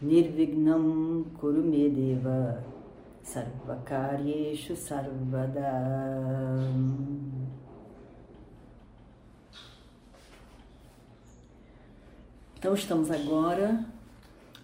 Nirvignam 0.00 1.24
Kurumedeva 1.38 2.62
Sarvakaryeshu 3.20 4.76
Sarvada 4.76 5.72
Então 12.56 12.74
estamos 12.74 13.10
agora 13.10 13.84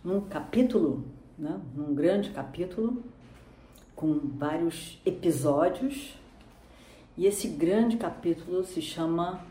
num 0.04 0.20
capítulo, 0.20 1.04
né? 1.38 1.60
num 1.74 1.94
grande 1.94 2.30
capítulo, 2.30 3.02
com 3.94 4.18
vários 4.36 5.00
episódios, 5.06 6.16
e 7.16 7.26
esse 7.26 7.48
grande 7.48 7.96
capítulo 7.96 8.64
se 8.64 8.82
chama 8.82 9.44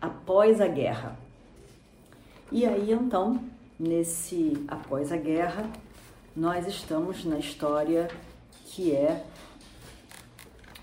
Após 0.00 0.60
a 0.60 0.66
Guerra. 0.66 1.18
E 2.50 2.64
aí 2.64 2.90
então, 2.90 3.49
nesse 3.80 4.62
Após 4.68 5.10
a 5.10 5.16
Guerra, 5.16 5.64
nós 6.36 6.66
estamos 6.66 7.24
na 7.24 7.38
história 7.38 8.08
que 8.66 8.94
é 8.94 9.24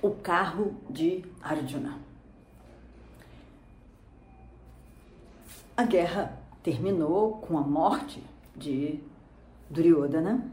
o 0.01 0.09
carro 0.09 0.75
de 0.89 1.23
Arjuna. 1.39 1.99
A 5.75 5.83
guerra 5.83 6.39
terminou 6.63 7.33
com 7.33 7.55
a 7.59 7.61
morte 7.61 8.23
de 8.55 8.99
Duryodhana 9.69 10.49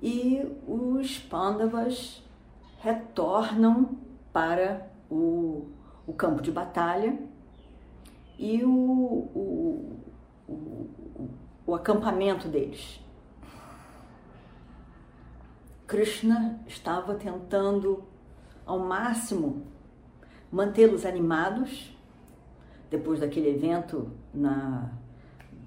e 0.00 0.46
os 0.68 1.18
Pandavas 1.18 2.22
retornam 2.78 3.98
para 4.32 4.88
o, 5.10 5.66
o 6.06 6.12
campo 6.12 6.40
de 6.40 6.52
batalha 6.52 7.18
e 8.38 8.62
o, 8.62 8.70
o, 8.70 9.96
o, 10.46 11.05
o 11.66 11.74
acampamento 11.74 12.48
deles. 12.48 13.00
Krishna 15.86 16.60
estava 16.66 17.14
tentando 17.14 18.04
ao 18.64 18.78
máximo 18.78 19.62
mantê-los 20.50 21.04
animados 21.04 21.96
depois 22.90 23.20
daquele 23.20 23.50
evento 23.50 24.10
na 24.32 24.90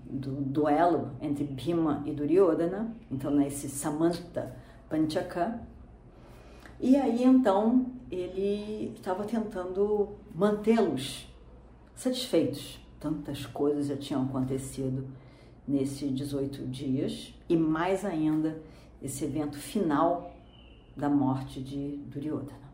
do 0.10 0.32
duelo 0.32 1.12
entre 1.22 1.44
Bhima 1.44 2.02
e 2.04 2.12
Duryodhana, 2.12 2.96
então 3.12 3.30
nesse 3.30 3.70
Samanta 3.70 4.56
Panchaka. 4.90 5.62
E 6.80 6.96
aí 6.96 7.24
então 7.24 7.86
ele 8.10 8.92
estava 8.96 9.24
tentando 9.24 10.10
mantê-los 10.34 11.28
satisfeitos. 11.94 12.80
Tantas 13.00 13.46
coisas 13.46 13.88
já 13.88 13.96
tinham 13.96 14.24
acontecido 14.24 15.08
nesses 15.70 16.14
18 16.14 16.66
dias 16.66 17.34
e 17.48 17.56
mais 17.56 18.04
ainda 18.04 18.60
esse 19.02 19.24
evento 19.24 19.58
final 19.58 20.34
da 20.98 21.08
morte 21.08 21.62
de 21.62 21.98
Duryodhana. 22.08 22.70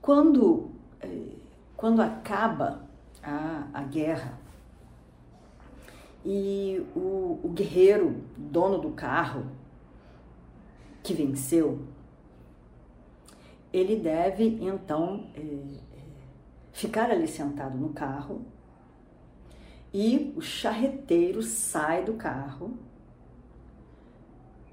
Quando, 0.00 0.70
eh, 1.00 1.36
quando 1.76 2.00
acaba 2.00 2.88
a, 3.22 3.68
a 3.72 3.82
guerra. 3.82 4.38
E 6.24 6.84
o, 6.96 7.40
o 7.42 7.48
guerreiro, 7.54 8.22
dono 8.36 8.78
do 8.78 8.90
carro, 8.90 9.46
que 11.02 11.14
venceu, 11.14 11.86
ele 13.72 13.96
deve 13.96 14.58
então 14.60 15.26
é, 15.34 15.78
ficar 16.72 17.10
ali 17.10 17.28
sentado 17.28 17.78
no 17.78 17.90
carro 17.90 18.42
e 19.92 20.32
o 20.36 20.40
charreteiro 20.40 21.42
sai 21.42 22.04
do 22.04 22.14
carro, 22.14 22.76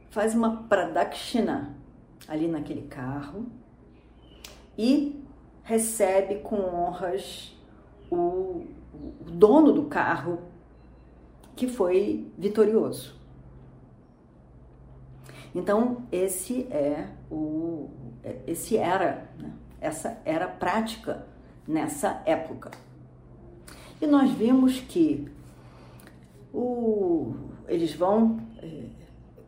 faz 0.09 0.33
uma 0.35 0.63
pradakshina 0.63 1.75
ali 2.27 2.47
naquele 2.47 2.83
carro 2.83 3.45
e 4.77 5.23
recebe 5.63 6.35
com 6.39 6.57
honras 6.57 7.55
o, 8.09 8.65
o 8.93 9.31
dono 9.31 9.71
do 9.71 9.83
carro 9.85 10.39
que 11.55 11.67
foi 11.67 12.31
vitorioso. 12.37 13.15
Então 15.53 16.03
esse 16.11 16.63
é 16.71 17.09
o 17.31 17.89
esse 18.45 18.75
era 18.75 19.29
né? 19.37 19.53
essa 19.79 20.19
era 20.25 20.45
a 20.45 20.49
prática 20.49 21.25
nessa 21.67 22.21
época. 22.25 22.71
E 24.01 24.07
nós 24.07 24.31
vimos 24.31 24.79
que 24.79 25.27
o, 26.53 27.33
eles 27.67 27.93
vão, 27.93 28.39
eh, 28.61 28.89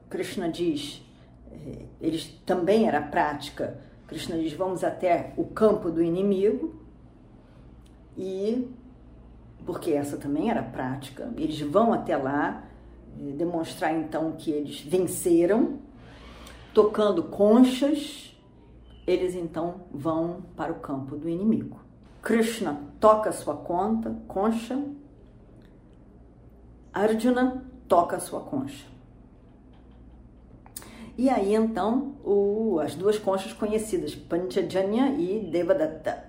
Krishna 0.10 0.50
diz, 0.50 1.04
eh, 1.52 1.86
eles 2.02 2.28
também 2.46 2.88
era 2.88 3.02
prática. 3.02 3.80
Krishna 4.08 4.38
diz: 4.38 4.54
vamos 4.54 4.84
até 4.84 5.34
o 5.38 5.46
campo 5.46 5.92
do 5.92 6.02
inimigo 6.02 6.76
e 8.18 8.74
porque 9.66 9.92
essa 9.92 10.16
também 10.16 10.50
era 10.50 10.64
prática, 10.64 11.30
eles 11.36 11.60
vão 11.60 11.92
até 11.92 12.16
lá 12.16 12.64
eh, 13.20 13.32
demonstrar 13.34 13.94
então 13.94 14.32
que 14.32 14.50
eles 14.50 14.80
venceram, 14.80 15.80
tocando 16.74 17.24
conchas, 17.24 18.34
eles 19.06 19.36
então 19.36 19.82
vão 19.92 20.42
para 20.56 20.72
o 20.72 20.80
campo 20.80 21.18
do 21.18 21.28
inimigo. 21.28 21.87
Krishna 22.22 22.82
toca 23.00 23.32
sua 23.32 23.56
conta, 23.56 24.16
concha, 24.28 24.78
Arjuna 26.94 27.64
toca 27.88 28.20
sua 28.20 28.42
concha. 28.42 28.86
E 31.18 31.30
aí 31.30 31.56
então 31.56 32.16
o, 32.24 32.80
as 32.80 32.94
duas 32.96 33.18
conchas 33.18 33.54
conhecidas, 33.54 34.14
Panchajanya 34.14 35.10
e 35.18 35.50
Devadatta. 35.52 36.26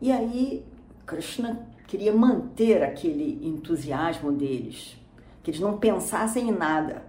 E 0.00 0.12
aí 0.12 0.66
Krishna 1.06 1.66
queria 1.86 2.12
manter 2.12 2.82
aquele 2.82 3.46
entusiasmo 3.46 4.32
deles, 4.32 4.96
que 5.42 5.50
eles 5.50 5.60
não 5.60 5.78
pensassem 5.78 6.48
em 6.48 6.52
nada, 6.52 7.02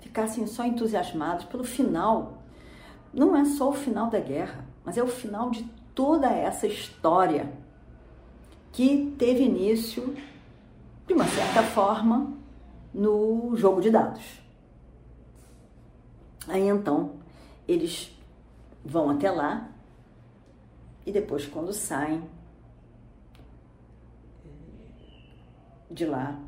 ficassem 0.00 0.46
só 0.46 0.64
entusiasmados 0.64 1.44
pelo 1.44 1.64
final. 1.64 2.42
Não 3.12 3.36
é 3.36 3.44
só 3.44 3.70
o 3.70 3.74
final 3.74 4.10
da 4.10 4.20
guerra, 4.20 4.64
mas 4.84 4.98
é 4.98 5.02
o 5.02 5.06
final 5.06 5.50
de 5.50 5.66
toda 5.96 6.28
essa 6.28 6.66
história 6.66 7.50
que 8.70 9.16
teve 9.18 9.42
início, 9.42 10.14
de 11.06 11.14
uma 11.14 11.24
certa 11.24 11.62
forma, 11.62 12.34
no 12.92 13.56
jogo 13.56 13.80
de 13.80 13.90
dados. 13.90 14.40
Aí 16.46 16.68
então 16.68 17.14
eles 17.66 18.14
vão 18.84 19.08
até 19.08 19.30
lá 19.30 19.70
e 21.06 21.10
depois, 21.10 21.46
quando 21.46 21.72
saem, 21.72 22.22
de 25.90 26.04
lá, 26.04 26.38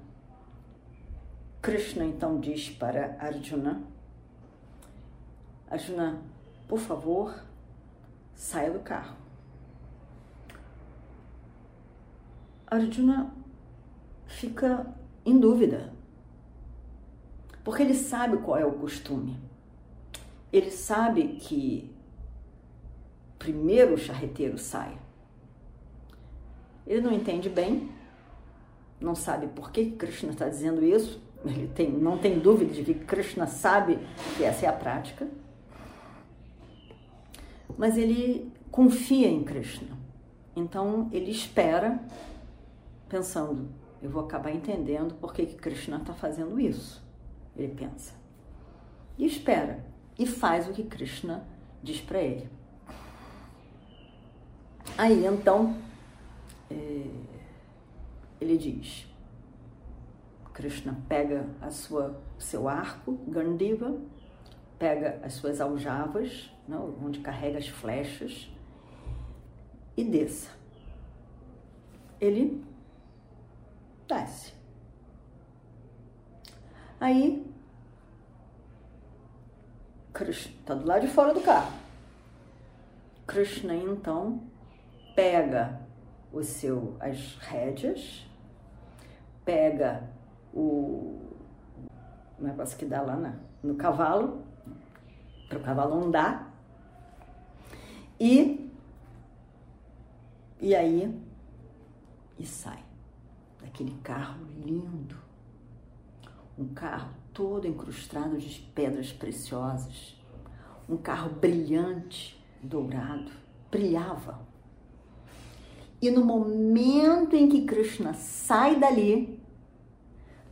Krishna 1.62 2.04
então 2.04 2.38
diz 2.38 2.68
para 2.68 3.16
Arjuna: 3.18 3.80
Arjuna, 5.70 6.20
por 6.68 6.78
favor, 6.78 7.34
saia 8.34 8.70
do 8.70 8.80
carro. 8.80 9.27
Arjuna 12.70 13.32
fica 14.26 14.86
em 15.24 15.38
dúvida, 15.38 15.92
porque 17.64 17.82
ele 17.82 17.94
sabe 17.94 18.36
qual 18.38 18.58
é 18.58 18.64
o 18.64 18.72
costume. 18.72 19.38
Ele 20.52 20.70
sabe 20.70 21.38
que 21.40 21.90
primeiro 23.38 23.94
o 23.94 23.98
charreteiro 23.98 24.58
sai. 24.58 24.98
Ele 26.86 27.00
não 27.00 27.12
entende 27.12 27.48
bem, 27.48 27.90
não 29.00 29.14
sabe 29.14 29.46
por 29.48 29.70
que 29.70 29.90
Krishna 29.92 30.32
está 30.32 30.48
dizendo 30.48 30.84
isso, 30.84 31.20
ele 31.44 31.68
tem, 31.68 31.90
não 31.90 32.18
tem 32.18 32.38
dúvida 32.38 32.72
de 32.72 32.82
que 32.82 32.94
Krishna 32.94 33.46
sabe 33.46 33.98
que 34.36 34.44
essa 34.44 34.66
é 34.66 34.68
a 34.68 34.72
prática, 34.72 35.28
mas 37.76 37.96
ele 37.96 38.52
confia 38.70 39.28
em 39.28 39.44
Krishna. 39.44 39.96
Então 40.56 41.08
ele 41.12 41.30
espera, 41.30 42.00
pensando, 43.08 43.68
eu 44.02 44.10
vou 44.10 44.24
acabar 44.24 44.52
entendendo 44.52 45.14
por 45.14 45.32
que, 45.32 45.46
que 45.46 45.56
Krishna 45.56 45.98
está 45.98 46.14
fazendo 46.14 46.60
isso. 46.60 47.02
ele 47.56 47.74
pensa. 47.74 48.14
E 49.16 49.26
espera. 49.26 49.84
E 50.18 50.26
faz 50.26 50.68
o 50.68 50.72
que 50.72 50.84
Krishna 50.84 51.44
diz 51.82 52.00
para 52.00 52.20
ele. 52.20 52.48
Aí 54.96 55.24
então, 55.24 55.76
é, 56.70 57.06
ele 58.40 58.56
diz: 58.56 59.06
Krishna 60.52 60.96
pega 61.08 61.46
a 61.60 61.70
sua, 61.70 62.20
seu 62.38 62.68
arco, 62.68 63.12
Gandiva, 63.28 63.96
pega 64.78 65.20
as 65.22 65.34
suas 65.34 65.60
aljavas, 65.60 66.52
não, 66.66 66.94
onde 67.04 67.20
carrega 67.20 67.58
as 67.58 67.68
flechas, 67.68 68.50
e 69.96 70.04
desça. 70.04 70.50
Ele 72.20 72.64
desce. 74.08 74.52
Aí, 77.00 77.46
Krishna 80.12 80.52
está 80.60 80.74
do 80.74 80.86
lado 80.86 81.02
de 81.02 81.08
fora 81.08 81.32
do 81.32 81.40
carro. 81.40 81.72
Krishna 83.26 83.74
então 83.74 84.42
pega 85.14 85.80
o 86.32 86.42
seu 86.42 86.96
as 86.98 87.36
rédeas, 87.36 88.26
pega 89.44 90.02
o 90.52 91.20
negócio 92.38 92.76
que 92.76 92.86
dá 92.86 93.02
lá 93.02 93.16
na, 93.16 93.34
no 93.62 93.76
cavalo, 93.76 94.42
para 95.48 95.58
o 95.58 95.62
cavalo 95.62 96.04
andar, 96.04 96.52
e, 98.18 98.72
e 100.60 100.74
aí, 100.74 101.22
e 102.38 102.44
sai 102.44 102.87
daquele 103.68 103.94
carro 104.02 104.40
lindo, 104.64 105.14
um 106.58 106.68
carro 106.68 107.10
todo 107.34 107.68
incrustado 107.68 108.38
de 108.38 108.60
pedras 108.74 109.12
preciosas, 109.12 110.16
um 110.88 110.96
carro 110.96 111.30
brilhante, 111.30 112.42
dourado, 112.62 113.30
brilhava. 113.70 114.40
E 116.00 116.10
no 116.10 116.24
momento 116.24 117.36
em 117.36 117.48
que 117.48 117.66
Krishna 117.66 118.14
sai 118.14 118.76
dali, 118.80 119.38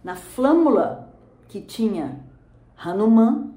na 0.05 0.15
flâmula 0.15 1.13
que 1.49 1.61
tinha 1.61 2.23
Hanuman, 2.77 3.55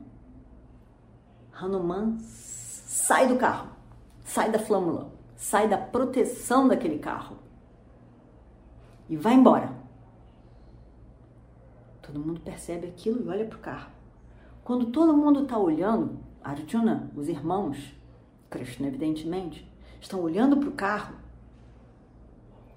Hanuman 1.54 2.18
sai 2.20 3.28
do 3.28 3.36
carro, 3.36 3.70
sai 4.24 4.50
da 4.50 4.60
flâmula, 4.60 5.12
sai 5.36 5.68
da 5.68 5.78
proteção 5.78 6.68
daquele 6.68 7.00
carro 7.00 7.49
e 9.10 9.18
vai 9.18 9.34
embora. 9.34 9.74
Todo 12.02 12.20
mundo 12.20 12.40
percebe 12.40 12.88
aquilo 12.88 13.24
e 13.26 13.28
olha 13.28 13.46
para 13.46 13.58
o 13.58 13.62
carro. 13.62 13.92
Quando 14.64 14.88
todo 14.88 15.18
mundo 15.18 15.44
está 15.44 15.58
olhando, 15.58 16.20
Arjuna, 16.44 17.12
os 17.16 17.28
irmãos, 17.28 17.94
Krishna 18.50 18.88
evidentemente, 18.88 19.70
estão 20.00 20.22
olhando 20.22 20.58
para 20.58 20.70
o 20.70 20.74
carro, 20.74 21.16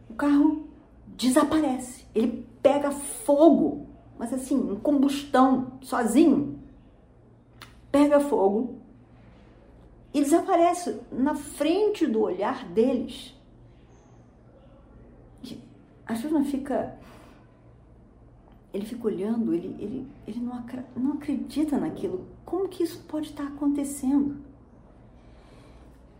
o 0.08 0.14
carro 0.14 0.68
desaparece. 1.06 2.06
Ele 2.14 2.46
pega 2.62 2.90
fogo, 2.90 3.86
mas 4.18 4.32
assim, 4.32 4.56
em 4.56 4.76
combustão, 4.76 5.78
sozinho. 5.80 6.58
Pega 7.90 8.20
fogo 8.20 8.80
e 10.14 10.20
desaparece 10.20 11.00
na 11.10 11.34
frente 11.34 12.06
do 12.06 12.20
olhar 12.20 12.66
deles. 12.68 13.34
A 16.12 16.14
Juna 16.14 16.44
fica. 16.44 16.94
Ele 18.70 18.84
fica 18.84 19.06
olhando, 19.06 19.54
ele, 19.54 19.74
ele, 19.78 20.06
ele 20.26 20.40
não, 20.40 20.62
não 20.94 21.12
acredita 21.14 21.78
naquilo. 21.78 22.26
Como 22.44 22.68
que 22.68 22.82
isso 22.82 23.02
pode 23.08 23.28
estar 23.28 23.46
acontecendo? 23.46 24.36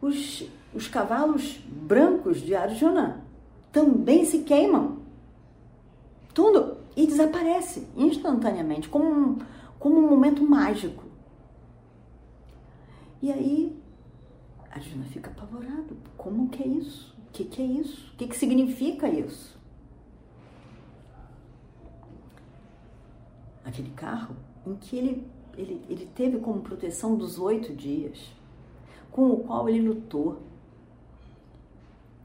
Os, 0.01 0.49
os 0.75 0.89
cavalos 0.89 1.59
brancos 1.69 2.41
de 2.41 2.55
Arjuna 2.55 3.23
também 3.71 4.25
se 4.25 4.39
queimam. 4.45 4.97
Tudo. 6.33 6.79
E 6.97 7.07
desaparece 7.07 7.87
instantaneamente, 7.95 8.89
como 8.89 9.05
um, 9.05 9.39
como 9.79 9.99
um 9.99 10.09
momento 10.09 10.43
mágico. 10.43 11.05
E 13.21 13.31
aí, 13.31 13.79
a 14.71 14.81
Juna 14.81 15.05
fica 15.05 15.31
apavorado. 15.31 15.99
Como 16.17 16.49
que 16.49 16.63
é 16.63 16.67
isso? 16.67 17.15
O 17.29 17.33
que, 17.33 17.45
que 17.45 17.61
é 17.61 17.67
isso? 17.67 18.11
O 18.15 18.17
que, 18.17 18.27
que 18.27 18.37
significa 18.37 19.07
isso? 19.07 19.61
Aquele 23.65 23.91
carro 23.91 24.37
em 24.67 24.75
que 24.75 24.97
ele, 24.97 25.27
ele, 25.57 25.85
ele 25.89 26.07
teve 26.15 26.39
como 26.39 26.61
proteção 26.61 27.17
dos 27.17 27.39
oito 27.39 27.73
dias, 27.73 28.33
com 29.11 29.31
o 29.31 29.41
qual 29.41 29.69
ele 29.69 29.87
lutou, 29.87 30.43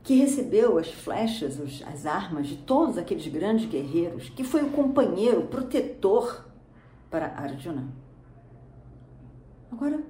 que 0.04 0.16
recebeu 0.16 0.78
as 0.78 0.90
flechas, 0.90 1.60
as 1.86 2.06
armas 2.06 2.48
de 2.48 2.56
todos 2.56 2.98
aqueles 2.98 3.28
grandes 3.28 3.70
guerreiros, 3.70 4.30
que 4.30 4.44
foi 4.44 4.64
o 4.64 4.72
companheiro, 4.72 5.42
o 5.42 5.48
protetor 5.48 6.46
para 7.10 7.28
Arjuna. 7.28 7.90
Agora, 9.70 10.02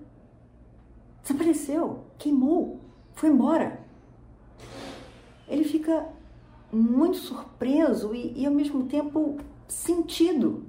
desapareceu, 1.23 2.05
queimou, 2.17 2.79
foi 3.13 3.29
embora. 3.29 3.81
Ele 5.47 5.63
fica 5.63 6.07
muito 6.71 7.17
surpreso 7.17 8.13
e, 8.13 8.33
e 8.41 8.45
ao 8.45 8.53
mesmo 8.53 8.85
tempo 8.85 9.37
sentido, 9.67 10.65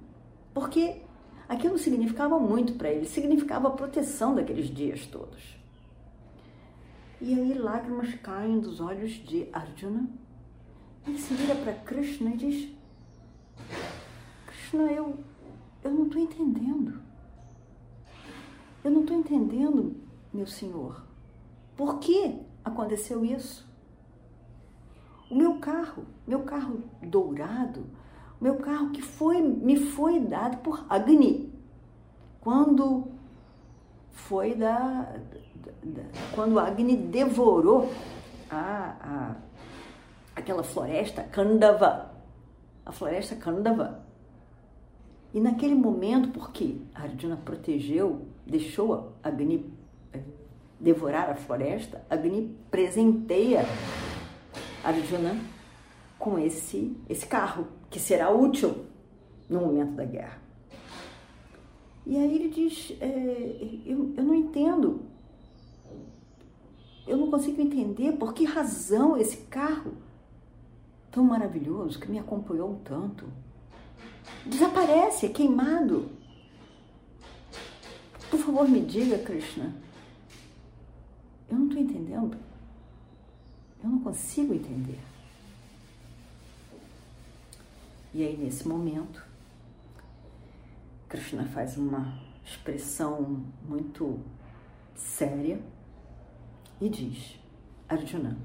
porque 0.59 1.03
aquilo 1.49 1.79
significava 1.79 2.37
muito 2.37 2.73
para 2.73 2.91
ele, 2.91 3.07
significava 3.07 3.69
a 3.69 3.71
proteção 3.71 4.35
daqueles 4.35 4.67
dias 4.67 5.07
todos. 5.07 5.57
E 7.21 7.33
aí 7.33 7.55
lágrimas 7.55 8.13
caem 8.17 8.59
dos 8.59 8.81
olhos 8.81 9.13
de 9.13 9.49
Arjuna. 9.53 10.09
Ele 11.07 11.17
se 11.17 11.33
vira 11.35 11.55
para 11.55 11.75
Krishna 11.75 12.31
e 12.31 12.37
diz: 12.37 12.73
Krishna, 14.47 14.91
eu, 14.91 15.17
eu 15.85 15.93
não 15.93 16.07
estou 16.07 16.21
entendendo. 16.21 17.01
Eu 18.83 18.91
não 18.91 19.03
estou 19.03 19.17
entendendo, 19.17 19.95
meu 20.33 20.47
senhor. 20.47 21.05
Por 21.77 22.01
que 22.01 22.37
aconteceu 22.65 23.25
isso? 23.25 23.65
O 25.31 25.37
meu 25.37 25.61
carro, 25.61 26.05
meu 26.27 26.43
carro 26.43 26.83
dourado, 27.01 27.87
meu 28.41 28.57
carro 28.57 28.91
que 28.91 29.03
foi 29.03 29.41
me 29.41 29.77
foi 29.77 30.21
dado 30.21 30.59
por 30.59 30.85
Agni. 30.89 31.53
Quando 32.41 33.09
foi 34.13 34.55
da, 34.55 35.17
da 35.83 36.03
quando 36.35 36.59
Agni 36.59 36.97
devorou 36.97 37.93
a, 38.51 38.95
a, 39.01 39.37
aquela 40.37 40.63
floresta 40.63 41.23
Kandava, 41.25 42.13
a 42.85 42.93
floresta 42.93 43.35
Kandava. 43.37 44.07
E 45.35 45.41
naquele 45.41 45.75
momento, 45.75 46.31
porque 46.31 46.77
Arjuna 46.95 47.37
protegeu, 47.37 48.27
deixou 48.47 49.13
Agni 49.23 49.71
eh, 50.13 50.21
devorar 50.81 51.29
a 51.29 51.35
floresta, 51.35 52.03
Agni 52.09 52.57
presenteia 52.71 53.65
Arjuna 54.83 55.37
com 56.19 56.39
esse, 56.39 56.97
esse 57.09 57.27
carro, 57.27 57.67
que 57.91 57.99
será 57.99 58.31
útil 58.31 58.87
no 59.49 59.61
momento 59.61 59.93
da 59.93 60.05
guerra. 60.05 60.39
E 62.07 62.17
aí 62.17 62.35
ele 62.35 62.49
diz: 62.49 62.97
é, 63.01 63.81
eu, 63.87 64.15
eu 64.17 64.25
não 64.25 64.35
entendo, 64.35 65.03
eu 67.07 67.17
não 67.17 67.31
consigo 67.31 67.61
entender 67.61 68.13
por 68.13 68.33
que 68.33 68.45
razão 68.45 69.17
esse 69.17 69.39
carro 69.49 69.93
tão 71.11 71.25
maravilhoso 71.25 71.99
que 71.99 72.11
me 72.11 72.19
acompanhou 72.19 72.81
tanto 72.85 73.27
desaparece, 74.45 75.27
é 75.27 75.29
queimado. 75.29 76.09
Por 78.31 78.39
favor, 78.39 78.69
me 78.69 78.81
diga, 78.81 79.19
Krishna. 79.19 79.75
Eu 81.51 81.59
não 81.59 81.67
estou 81.67 81.83
entendendo. 81.83 82.37
Eu 83.83 83.89
não 83.89 84.01
consigo 84.01 84.53
entender. 84.53 84.99
E 88.13 88.25
aí, 88.25 88.37
nesse 88.37 88.67
momento, 88.67 89.23
Krishna 91.09 91.45
faz 91.47 91.77
uma 91.77 92.19
expressão 92.45 93.45
muito 93.69 94.21
séria 94.95 95.61
e 96.81 96.89
diz: 96.89 97.39
Arjuna, 97.89 98.39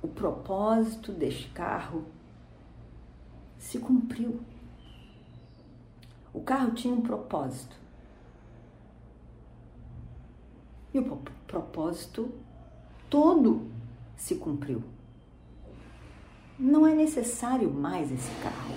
o 0.00 0.08
propósito 0.08 1.12
deste 1.12 1.48
carro 1.50 2.04
se 3.58 3.78
cumpriu. 3.78 4.40
O 6.32 6.40
carro 6.40 6.72
tinha 6.72 6.94
um 6.94 7.00
propósito. 7.00 7.76
E 10.94 10.98
o 10.98 11.16
propósito 11.46 12.32
todo 13.08 13.70
se 14.16 14.36
cumpriu. 14.36 14.82
Não 16.60 16.86
é 16.86 16.94
necessário 16.94 17.72
mais 17.72 18.12
esse 18.12 18.30
carro. 18.42 18.74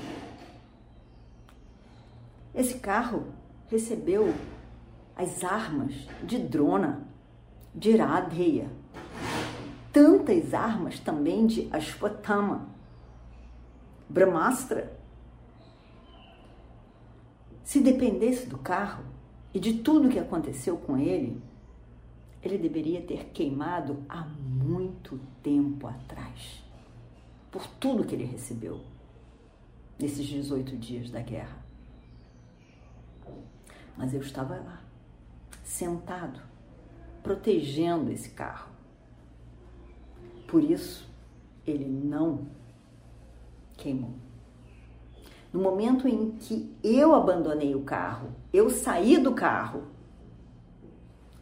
Esse 2.55 2.79
carro 2.79 3.25
recebeu 3.67 4.33
as 5.17 5.43
armas 5.43 5.93
de 6.23 6.39
Drona, 6.39 7.05
de 7.75 7.91
Iradeya, 7.91 8.71
tantas 9.91 10.53
armas 10.53 10.97
também 10.97 11.45
de 11.45 11.67
Ashwatthama, 11.73 12.69
Brahmastra. 14.07 14.97
Se 17.65 17.81
dependesse 17.81 18.47
do 18.47 18.57
carro 18.57 19.03
e 19.53 19.59
de 19.59 19.79
tudo 19.79 20.07
que 20.07 20.19
aconteceu 20.19 20.77
com 20.77 20.97
ele, 20.97 21.41
ele 22.41 22.57
deveria 22.57 23.01
ter 23.01 23.25
queimado 23.33 24.05
há 24.07 24.21
muito 24.21 25.19
tempo 25.41 25.85
atrás, 25.85 26.62
por 27.53 27.67
tudo 27.79 28.03
que 28.03 28.15
ele 28.15 28.23
recebeu 28.23 28.81
nesses 29.99 30.25
18 30.25 30.75
dias 30.75 31.11
da 31.11 31.21
guerra. 31.21 31.63
Mas 33.95 34.11
eu 34.11 34.21
estava 34.21 34.55
lá, 34.55 34.81
sentado, 35.63 36.41
protegendo 37.21 38.11
esse 38.11 38.31
carro. 38.31 38.71
Por 40.47 40.63
isso, 40.63 41.07
ele 41.65 41.85
não 41.85 42.47
queimou. 43.77 44.15
No 45.53 45.61
momento 45.61 46.07
em 46.07 46.31
que 46.31 46.75
eu 46.83 47.13
abandonei 47.13 47.75
o 47.75 47.83
carro, 47.83 48.31
eu 48.51 48.67
saí 48.71 49.19
do 49.19 49.35
carro, 49.35 49.83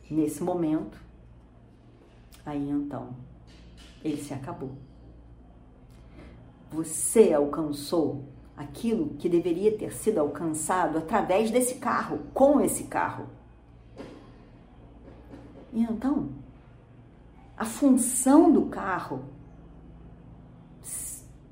nesse 0.09 0.43
momento, 0.43 1.01
aí 2.45 2.69
então, 2.69 3.15
ele 4.03 4.17
se 4.17 4.33
acabou. 4.33 4.75
Você 6.71 7.33
alcançou 7.33 8.23
aquilo 8.55 9.15
que 9.15 9.27
deveria 9.27 9.77
ter 9.77 9.93
sido 9.93 10.19
alcançado 10.19 10.97
através 10.97 11.51
desse 11.51 11.75
carro, 11.75 12.19
com 12.33 12.61
esse 12.61 12.85
carro. 12.85 13.27
E 15.73 15.81
então, 15.81 16.29
a 17.57 17.65
função 17.65 18.51
do 18.51 18.65
carro 18.65 19.23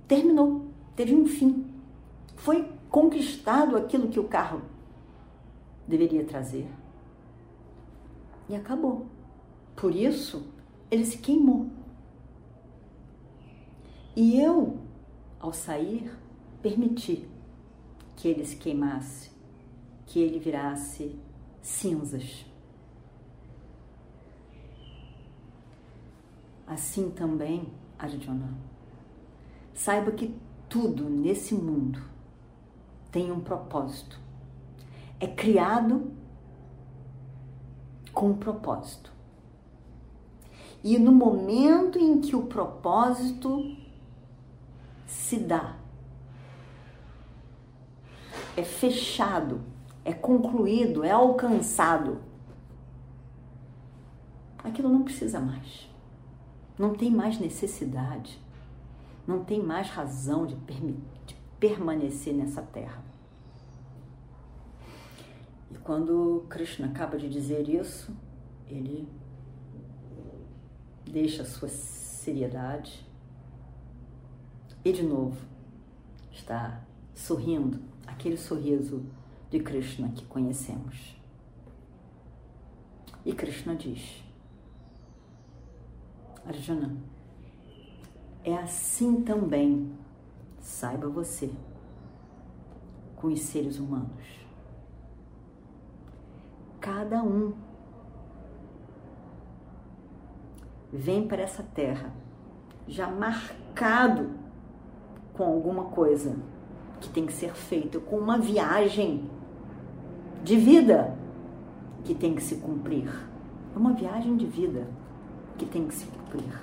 terminou, 0.07 0.65
teve 0.95 1.15
um 1.15 1.25
fim. 1.27 1.71
Foi 2.35 2.67
conquistado 2.89 3.77
aquilo 3.77 4.07
que 4.09 4.19
o 4.19 4.27
carro 4.27 4.61
deveria 5.87 6.25
trazer. 6.25 6.67
E 8.47 8.55
acabou. 8.55 9.05
Por 9.75 9.93
isso, 9.93 10.47
ele 10.89 11.05
se 11.05 11.17
queimou. 11.19 11.67
E 14.15 14.41
eu, 14.41 14.79
ao 15.39 15.53
sair, 15.53 16.11
permiti 16.61 17.27
que 18.15 18.27
ele 18.27 18.45
se 18.45 18.57
queimasse, 18.57 19.31
que 20.05 20.19
ele 20.19 20.39
virasse 20.39 21.17
cinzas. 21.61 22.45
Assim 26.67 27.09
também, 27.09 27.67
Arjuna, 27.97 28.53
saiba 29.73 30.11
que 30.11 30.35
tudo 30.67 31.09
nesse 31.09 31.55
mundo 31.55 32.01
tem 33.11 33.31
um 33.31 33.39
propósito. 33.39 34.19
É 35.19 35.27
criado 35.27 36.11
com 38.13 38.31
um 38.31 38.37
propósito. 38.37 39.11
E 40.83 40.97
no 40.97 41.11
momento 41.11 41.97
em 41.97 42.21
que 42.21 42.35
o 42.35 42.43
propósito 42.43 43.75
se 45.09 45.37
dá, 45.37 45.75
é 48.55 48.63
fechado, 48.63 49.59
é 50.05 50.13
concluído, 50.13 51.03
é 51.03 51.09
alcançado, 51.09 52.21
aquilo 54.63 54.87
não 54.87 55.03
precisa 55.03 55.39
mais. 55.39 55.89
Não 56.77 56.93
tem 56.93 57.09
mais 57.09 57.39
necessidade, 57.39 58.39
não 59.27 59.43
tem 59.43 59.61
mais 59.61 59.89
razão 59.89 60.45
de, 60.45 60.55
de 60.55 61.35
permanecer 61.59 62.33
nessa 62.33 62.61
terra. 62.61 63.03
E 65.71 65.77
quando 65.79 66.45
Krishna 66.47 66.87
acaba 66.87 67.17
de 67.17 67.27
dizer 67.27 67.67
isso, 67.67 68.15
ele 68.67 69.09
deixa 71.03 71.41
a 71.41 71.45
sua 71.45 71.67
seriedade 71.67 73.08
e 74.83 74.91
de 74.91 75.03
novo 75.03 75.37
está 76.31 76.81
sorrindo 77.13 77.79
aquele 78.07 78.37
sorriso 78.37 79.05
de 79.49 79.59
Krishna 79.59 80.09
que 80.09 80.25
conhecemos. 80.25 81.15
E 83.25 83.33
Krishna 83.33 83.75
diz: 83.75 84.23
Arjuna, 86.45 86.95
é 88.43 88.55
assim 88.55 89.21
também, 89.21 89.91
saiba 90.59 91.09
você, 91.09 91.51
com 93.15 93.27
os 93.27 93.41
seres 93.41 93.79
humanos. 93.79 94.39
Cada 96.79 97.21
um 97.21 97.53
vem 100.91 101.27
para 101.27 101.41
essa 101.41 101.61
terra 101.61 102.13
já 102.87 103.11
marcado 103.11 104.48
com 105.39 105.45
alguma 105.45 105.85
coisa 105.85 106.35
que 106.99 107.07
tem 107.07 107.25
que 107.25 107.31
ser 107.31 107.53
feito, 107.53 108.01
com 108.01 108.17
uma 108.17 108.37
viagem 108.37 109.23
de 110.43 110.57
vida 110.57 111.17
que 112.03 112.13
tem 112.13 112.35
que 112.35 112.43
se 112.43 112.57
cumprir. 112.57 113.09
É 113.73 113.79
uma 113.79 113.93
viagem 113.93 114.35
de 114.35 114.45
vida 114.45 114.85
que 115.57 115.65
tem 115.65 115.87
que 115.87 115.95
se 115.95 116.05
cumprir. 116.07 116.61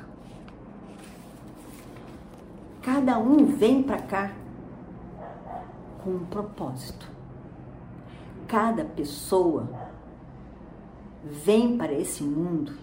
Cada 2.82 3.18
um 3.18 3.46
vem 3.46 3.82
para 3.82 4.02
cá 4.02 4.34
com 6.04 6.10
um 6.10 6.26
propósito. 6.26 7.10
Cada 8.46 8.84
pessoa 8.84 9.70
vem 11.24 11.78
para 11.78 11.94
esse 11.94 12.22
mundo 12.22 12.74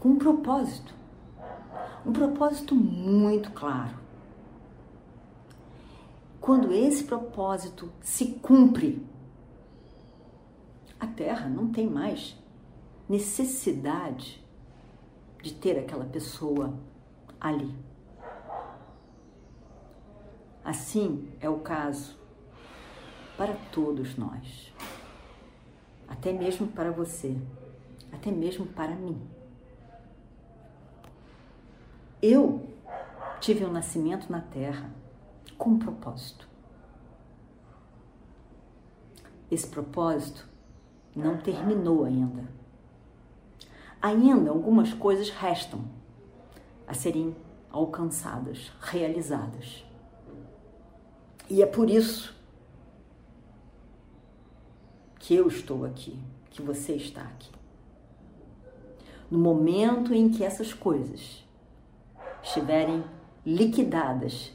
com 0.00 0.08
um 0.08 0.16
propósito. 0.16 0.94
Um 2.06 2.12
propósito 2.12 2.74
muito 2.74 3.50
claro. 3.50 4.03
Quando 6.44 6.74
esse 6.74 7.04
propósito 7.04 7.90
se 8.02 8.32
cumpre, 8.34 9.02
a 11.00 11.06
Terra 11.06 11.48
não 11.48 11.72
tem 11.72 11.88
mais 11.88 12.36
necessidade 13.08 14.44
de 15.42 15.54
ter 15.54 15.78
aquela 15.78 16.04
pessoa 16.04 16.78
ali. 17.40 17.74
Assim 20.62 21.32
é 21.40 21.48
o 21.48 21.60
caso 21.60 22.14
para 23.38 23.54
todos 23.72 24.14
nós, 24.18 24.70
até 26.06 26.30
mesmo 26.30 26.66
para 26.66 26.90
você, 26.90 27.38
até 28.12 28.30
mesmo 28.30 28.66
para 28.66 28.94
mim. 28.94 29.18
Eu 32.20 32.68
tive 33.40 33.64
um 33.64 33.72
nascimento 33.72 34.30
na 34.30 34.42
Terra 34.42 35.03
com 35.56 35.78
propósito. 35.78 36.48
Esse 39.50 39.66
propósito 39.66 40.48
não 41.14 41.36
terminou 41.36 42.04
ainda. 42.04 42.48
Ainda 44.00 44.50
algumas 44.50 44.92
coisas 44.92 45.30
restam 45.30 45.84
a 46.86 46.92
serem 46.92 47.34
alcançadas, 47.70 48.72
realizadas. 48.80 49.84
E 51.48 51.62
é 51.62 51.66
por 51.66 51.88
isso 51.88 52.34
que 55.18 55.34
eu 55.34 55.48
estou 55.48 55.84
aqui, 55.84 56.18
que 56.50 56.60
você 56.60 56.94
está 56.94 57.22
aqui. 57.22 57.50
No 59.30 59.38
momento 59.38 60.12
em 60.12 60.28
que 60.28 60.44
essas 60.44 60.72
coisas 60.74 61.44
estiverem 62.42 63.04
liquidadas 63.44 64.52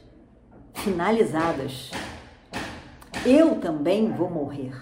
finalizadas, 0.82 1.90
eu 3.26 3.60
também 3.60 4.10
vou 4.10 4.30
morrer. 4.30 4.74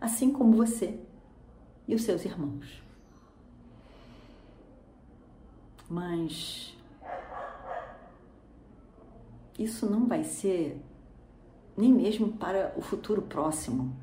Assim 0.00 0.30
como 0.30 0.56
você 0.56 0.98
e 1.88 1.94
os 1.94 2.02
seus 2.02 2.24
irmãos. 2.24 2.82
Mas 5.88 6.76
isso 9.58 9.88
não 9.88 10.06
vai 10.06 10.22
ser 10.22 10.80
nem 11.76 11.92
mesmo 11.92 12.32
para 12.32 12.72
o 12.76 12.82
futuro 12.82 13.22
próximo. 13.22 13.96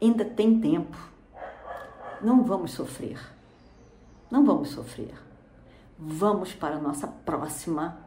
Ainda 0.00 0.24
tem 0.24 0.60
tempo. 0.60 0.96
Não 2.20 2.42
vamos 2.42 2.72
sofrer. 2.72 3.20
Não 4.30 4.44
vamos 4.44 4.70
sofrer. 4.70 5.14
Vamos 5.96 6.52
para 6.52 6.76
a 6.76 6.80
nossa 6.80 7.06
próxima 7.06 8.01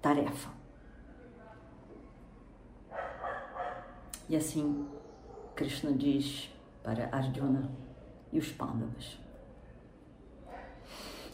tarefa. 0.00 0.50
E 4.28 4.36
assim 4.36 4.86
Krishna 5.54 5.92
diz 5.92 6.50
para 6.82 7.08
Arjuna 7.12 7.70
e 8.32 8.38
os 8.38 8.50
Pandavas. 8.50 9.18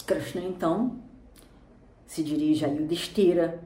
Krishna 0.06 0.42
então 0.42 0.98
se 2.06 2.22
dirige 2.22 2.64
a 2.64 2.68
Yudhishthira 2.68 3.60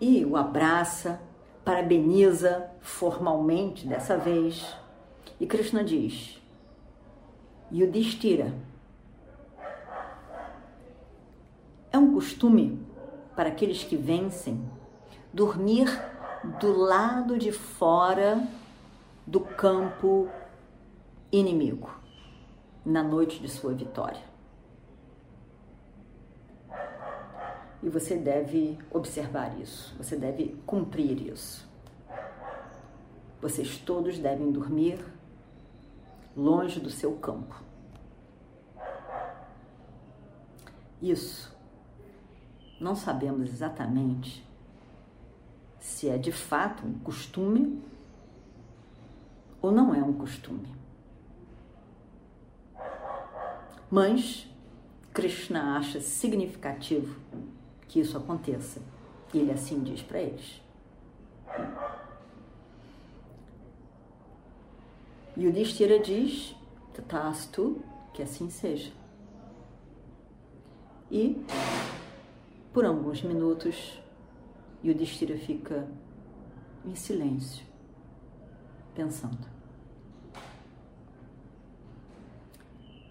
e 0.00 0.24
o 0.24 0.36
abraça, 0.36 1.20
parabeniza 1.64 2.70
formalmente 2.80 3.86
dessa 3.86 4.16
vez. 4.16 4.76
E 5.38 5.46
Krishna 5.46 5.84
diz: 5.84 6.40
Yudhishthira, 7.70 8.54
é 11.92 11.98
um 11.98 12.14
costume 12.14 12.80
para 13.34 13.48
aqueles 13.48 13.82
que 13.82 13.96
vencem 13.96 14.62
dormir 15.32 15.86
do 16.60 16.72
lado 16.72 17.38
de 17.38 17.52
fora 17.52 18.46
do 19.26 19.40
campo 19.40 20.28
inimigo 21.30 21.90
na 22.84 23.02
noite 23.02 23.40
de 23.40 23.48
sua 23.48 23.72
vitória. 23.72 24.20
E 27.82 27.88
você 27.88 28.16
deve 28.16 28.78
observar 28.90 29.58
isso, 29.58 29.94
você 29.96 30.16
deve 30.16 30.56
cumprir 30.66 31.32
isso. 31.32 31.68
Vocês 33.40 33.76
todos 33.78 34.18
devem 34.18 34.52
dormir 34.52 35.04
longe 36.36 36.78
do 36.78 36.90
seu 36.90 37.16
campo. 37.16 37.60
Isso 41.00 41.51
não 42.82 42.96
sabemos 42.96 43.48
exatamente 43.48 44.44
se 45.78 46.08
é 46.08 46.18
de 46.18 46.32
fato 46.32 46.86
um 46.86 46.98
costume 46.98 47.80
ou 49.60 49.70
não 49.70 49.94
é 49.94 50.02
um 50.02 50.12
costume. 50.12 50.68
Mas 53.90 54.48
Krishna 55.12 55.76
acha 55.76 56.00
significativo 56.00 57.20
que 57.86 58.00
isso 58.00 58.16
aconteça. 58.16 58.80
E 59.32 59.38
ele 59.38 59.52
assim 59.52 59.80
diz 59.80 60.02
para 60.02 60.20
eles. 60.20 60.60
E 65.36 65.46
o 65.46 65.52
Distira 65.52 65.98
diz, 65.98 66.54
tatastu, 66.94 67.80
que 68.12 68.22
assim 68.22 68.50
seja. 68.50 68.92
E, 71.10 71.44
por 72.72 72.86
alguns 72.86 73.22
minutos, 73.22 74.00
Yudhishthira 74.82 75.36
fica 75.36 75.86
em 76.84 76.94
silêncio, 76.94 77.64
pensando. 78.94 79.46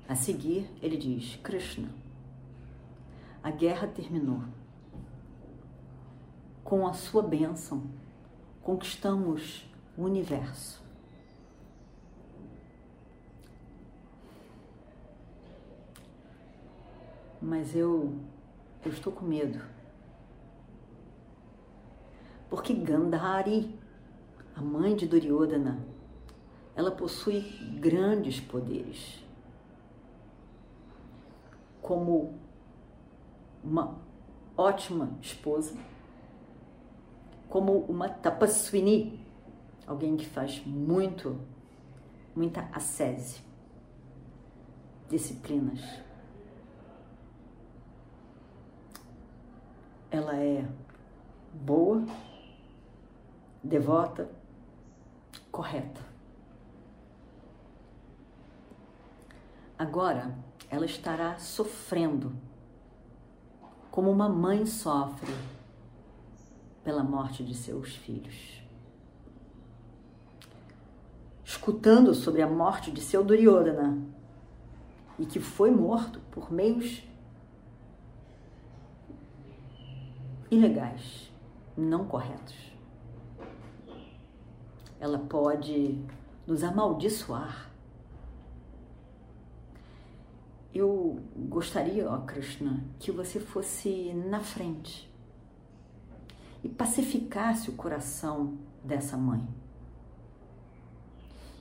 A 0.07 0.15
seguir, 0.15 0.69
ele 0.81 0.97
diz: 0.97 1.37
Krishna, 1.37 1.89
a 3.43 3.51
guerra 3.51 3.87
terminou 3.87 4.43
com 6.63 6.87
a 6.87 6.93
sua 6.93 7.21
bênção, 7.21 7.83
conquistamos 8.61 9.69
o 9.97 10.03
universo. 10.03 10.81
Mas 17.41 17.75
eu, 17.75 18.13
eu 18.83 18.91
estou 18.91 19.13
com 19.13 19.25
medo. 19.25 19.61
Porque 22.49 22.73
Gandhari, 22.73 23.79
a 24.55 24.61
mãe 24.61 24.95
de 24.95 25.07
Duryodhana, 25.07 25.79
ela 26.75 26.91
possui 26.91 27.41
grandes 27.79 28.39
poderes. 28.39 29.23
Como 31.81 32.37
uma 33.63 33.97
ótima 34.57 35.17
esposa, 35.21 35.77
como 37.49 37.79
uma 37.79 38.09
tapaswini, 38.09 39.19
alguém 39.85 40.15
que 40.15 40.25
faz 40.25 40.65
muito, 40.65 41.39
muita 42.35 42.67
ascese, 42.73 43.41
disciplinas. 45.09 45.81
Ela 50.11 50.35
é 50.35 50.67
boa, 51.53 52.05
devota, 53.63 54.29
correta. 55.49 56.01
Agora 59.79 60.37
ela 60.69 60.85
estará 60.85 61.39
sofrendo, 61.39 62.33
como 63.89 64.11
uma 64.11 64.29
mãe 64.29 64.65
sofre 64.65 65.33
pela 66.83 67.03
morte 67.03 67.43
de 67.43 67.55
seus 67.55 67.95
filhos. 67.95 68.61
Escutando 71.43 72.13
sobre 72.13 72.41
a 72.41 72.47
morte 72.47 72.91
de 72.91 73.01
seu 73.01 73.23
Duryodhana 73.23 73.97
e 75.17 75.25
que 75.25 75.39
foi 75.39 75.71
morto 75.71 76.19
por 76.31 76.51
meios 76.51 77.03
ilegais, 80.51 81.31
não 81.77 82.05
corretos. 82.05 82.71
Ela 84.99 85.17
pode 85.17 85.97
nos 86.45 86.63
amaldiçoar. 86.63 87.71
Eu 90.73 91.19
gostaria, 91.35 92.09
ó 92.09 92.17
Krishna, 92.19 92.83
que 92.99 93.11
você 93.11 93.39
fosse 93.39 94.13
na 94.13 94.41
frente 94.41 95.09
e 96.63 96.69
pacificasse 96.69 97.69
o 97.69 97.73
coração 97.73 98.57
dessa 98.83 99.17
mãe. 99.17 99.47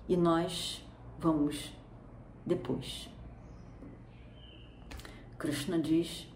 E 0.09 0.17
nós 0.17 0.85
vamos 1.19 1.73
depois. 2.45 3.09
Krishna 5.39 5.79
diz 5.79 6.30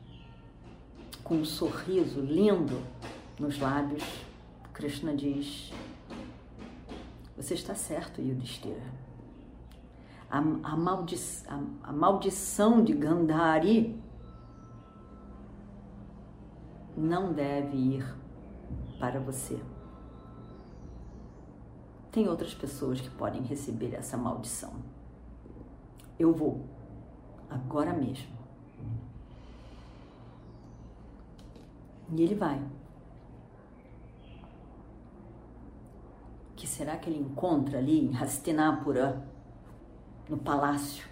com 1.25 1.37
um 1.37 1.45
sorriso 1.45 2.21
lindo 2.21 2.83
nos 3.41 3.59
lábios, 3.59 4.05
Krishna 4.75 5.17
diz: 5.17 5.73
Você 7.37 7.55
está 7.55 7.75
certo, 7.75 8.21
Yudhishthira. 8.21 8.83
A, 10.31 10.39
a, 10.39 10.77
maldi 10.77 11.17
a, 11.49 11.89
a 11.89 11.93
maldição 11.93 12.85
de 12.85 12.93
Gandhari 12.93 13.99
não 16.97 17.33
deve 17.33 17.77
ir 17.77 18.17
para 18.99 19.19
você. 19.19 19.59
Tem 22.13 22.29
outras 22.29 22.55
pessoas 22.55 23.01
que 23.01 23.11
podem 23.11 23.43
receber 23.43 23.95
essa 23.95 24.17
maldição. 24.17 24.75
Eu 26.19 26.33
vou, 26.33 26.65
agora 27.51 27.93
mesmo. 27.93 28.34
E 32.12 32.22
ele 32.22 32.36
vai. 32.36 32.60
O 36.52 36.56
que 36.56 36.68
será 36.68 36.98
que 36.98 37.10
ele 37.10 37.20
encontra 37.20 37.78
ali 37.78 38.00
em 38.00 38.16
Hastinapura, 38.16 39.24
no 40.28 40.38
palácio? 40.38 41.08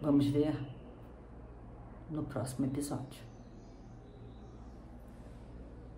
Vamos 0.00 0.26
ver 0.26 0.54
no 2.10 2.22
próximo 2.24 2.66
episódio. 2.66 3.34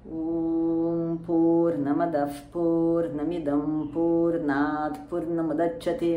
ॐ 0.06 1.16
पूर्णमदः 1.26 2.34
पूर्णमिदं 2.52 3.62
पूर्णात् 3.94 4.98
पूर्णमुदच्छते 5.10 6.12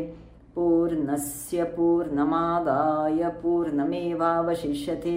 पूर्णस्य 0.54 1.64
पूर्णमादाय 1.76 3.28
पूर्णमेवावशिष्यते 3.42 5.16